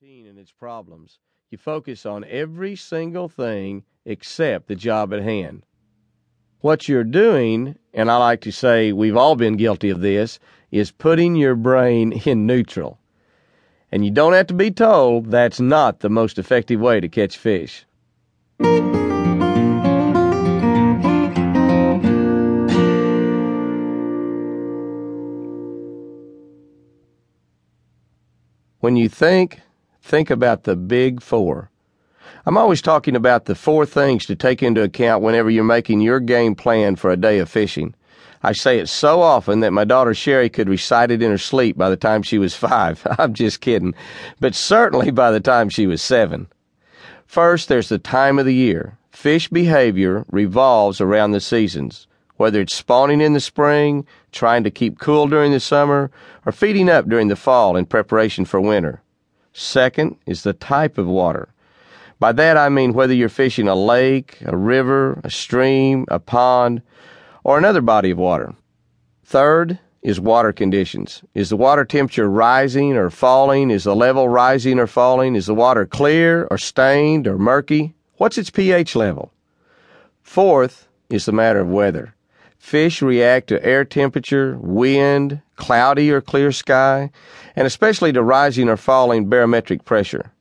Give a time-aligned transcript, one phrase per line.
[0.00, 1.18] and its problems.
[1.50, 5.64] You focus on every single thing except the job at hand.
[6.60, 10.38] What you're doing, and I like to say we've all been guilty of this,
[10.70, 13.00] is putting your brain in neutral.
[13.90, 17.36] And you don't have to be told that's not the most effective way to catch
[17.36, 17.84] fish.
[28.78, 29.60] When you think,
[30.02, 31.70] think about the big four.
[32.46, 36.20] I'm always talking about the four things to take into account whenever you're making your
[36.20, 37.94] game plan for a day of fishing.
[38.42, 41.76] I say it so often that my daughter Sherry could recite it in her sleep
[41.76, 43.04] by the time she was five.
[43.18, 43.94] I'm just kidding.
[44.40, 46.46] But certainly by the time she was seven.
[47.26, 48.96] First, there's the time of the year.
[49.10, 52.06] Fish behavior revolves around the seasons,
[52.36, 56.10] whether it's spawning in the spring, trying to keep cool during the summer,
[56.46, 59.02] or feeding up during the fall in preparation for winter.
[59.52, 61.48] Second is the type of water.
[62.20, 66.82] By that I mean whether you're fishing a lake, a river, a stream, a pond,
[67.44, 68.54] or another body of water.
[69.24, 71.22] Third is water conditions.
[71.34, 73.70] Is the water temperature rising or falling?
[73.70, 75.36] Is the level rising or falling?
[75.36, 77.94] Is the water clear or stained or murky?
[78.16, 79.32] What's its pH level?
[80.22, 82.14] Fourth is the matter of weather.
[82.58, 87.10] Fish react to air temperature, wind, cloudy or clear sky,
[87.54, 90.32] and especially to rising or falling barometric pressure.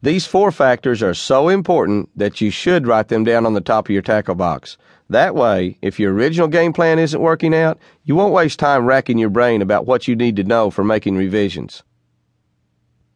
[0.00, 3.86] These four factors are so important that you should write them down on the top
[3.86, 4.78] of your tackle box.
[5.10, 9.18] That way, if your original game plan isn't working out, you won't waste time racking
[9.18, 11.82] your brain about what you need to know for making revisions.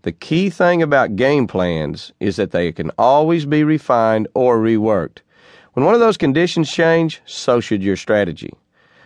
[0.02, 5.18] The key thing about game plans is that they can always be refined or reworked.
[5.72, 8.52] When one of those conditions change, so should your strategy.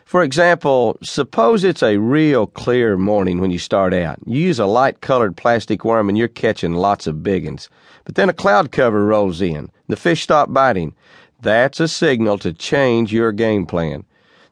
[0.04, 4.18] For example, suppose it's a real clear morning when you start out.
[4.26, 7.68] You use a light colored plastic worm and you're catching lots of big ones.
[8.04, 9.70] But then a cloud cover rolls in.
[9.88, 10.94] The fish stop biting.
[11.40, 14.04] That's a signal to change your game plan.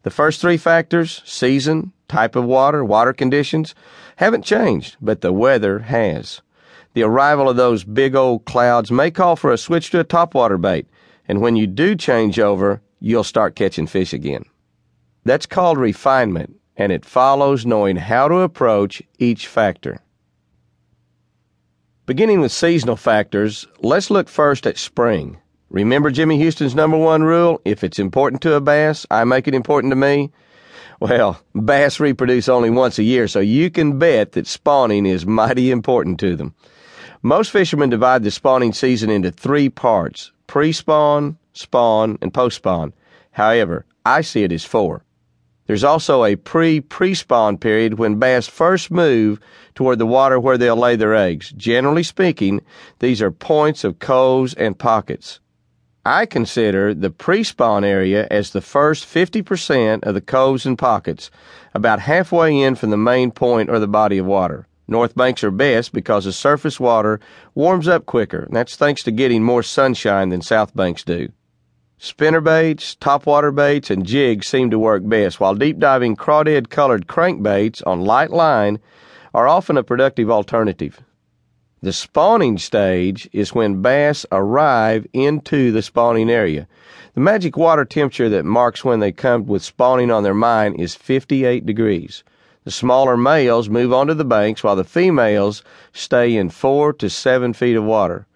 [0.03, 3.75] The first three factors season, type of water, water conditions
[4.17, 6.41] haven't changed, but the weather has.
[6.95, 10.61] The arrival of those big old clouds may call for a switch to a topwater
[10.61, 10.87] bait,
[11.29, 14.45] and when you do change over, you'll start catching fish again.
[15.25, 20.01] That's called refinement, and it follows knowing how to approach each factor.
[22.07, 25.39] Beginning with seasonal factors, let's look first at spring.
[25.69, 27.61] Remember Jimmy Houston's number one rule?
[27.65, 30.33] If it's important to a bass, I make it important to me.
[30.99, 35.71] Well, bass reproduce only once a year, so you can bet that spawning is mighty
[35.71, 36.55] important to them.
[37.23, 42.95] Most fishermen divide the spawning season into three parts pre spawn, spawn, and post spawn.
[43.33, 45.05] However, I see it as four.
[45.71, 49.39] There's also a pre pre spawn period when bass first move
[49.77, 51.53] toward the water where they'll lay their eggs.
[51.57, 52.63] Generally speaking,
[52.99, 55.39] these are points of coves and pockets.
[56.05, 61.31] I consider the pre spawn area as the first 50% of the coves and pockets,
[61.73, 64.67] about halfway in from the main point or the body of water.
[64.89, 67.21] North banks are best because the surface water
[67.55, 71.29] warms up quicker, that's thanks to getting more sunshine than south banks do.
[72.03, 77.07] Spinner baits, topwater baits, and jigs seem to work best, while deep diving crawdad colored
[77.07, 78.79] crankbaits on light line
[79.35, 81.03] are often a productive alternative.
[81.83, 86.67] The spawning stage is when bass arrive into the spawning area.
[87.13, 90.95] The magic water temperature that marks when they come with spawning on their mind is
[90.95, 92.25] 58 degrees.
[92.65, 95.63] The smaller males move onto the banks while the females
[95.93, 98.27] stay in 4 to 7 feet of water.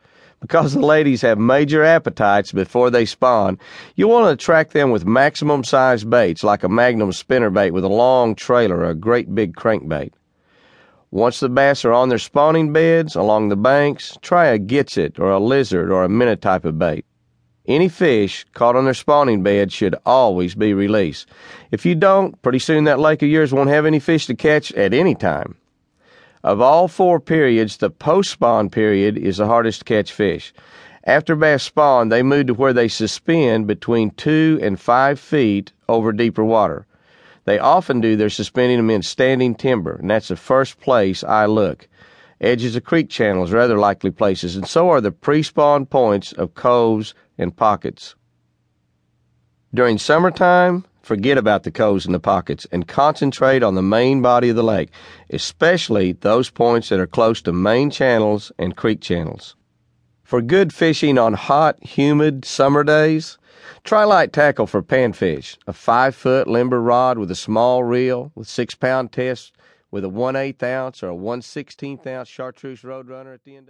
[0.45, 3.59] Because the ladies have major appetites before they spawn,
[3.95, 7.83] you want to attract them with maximum size baits like a magnum spinner bait with
[7.83, 10.13] a long trailer or a great big crankbait.
[11.11, 15.31] Once the bass are on their spawning beds along the banks, try a Gitzit or
[15.31, 17.07] a lizard or a minnow type of bait.
[17.67, 21.27] Any fish caught on their spawning bed should always be released.
[21.71, 24.73] If you don't, pretty soon that lake of yours won't have any fish to catch
[24.73, 25.57] at any time.
[26.45, 30.53] Of all four periods, the post spawn period is the hardest to catch fish.
[31.05, 36.13] After bass spawn, they move to where they suspend between two and five feet over
[36.13, 36.87] deeper water.
[37.47, 41.47] They often do their suspending them in standing timber, and that's the first place I
[41.47, 41.89] look.
[42.43, 46.33] Edges of creek channels are other likely places, and so are the pre spawn points
[46.35, 48.17] of coves and pockets.
[49.73, 54.49] During summertime, forget about the coves and the pockets and concentrate on the main body
[54.49, 54.91] of the lake,
[55.31, 59.55] especially those points that are close to main channels and creek channels.
[60.25, 63.39] For good fishing on hot, humid summer days,
[63.85, 68.49] try light tackle for panfish, a five foot limber rod with a small reel with
[68.49, 69.53] six pound test
[69.91, 73.59] with a one eighth ounce or a one sixteenth ounce chartreuse roadrunner at the end
[73.59, 73.63] of